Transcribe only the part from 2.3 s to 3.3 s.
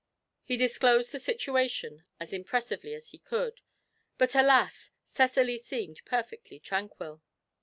impressively as he